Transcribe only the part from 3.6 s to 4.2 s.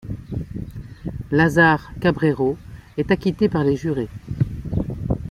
les jurés.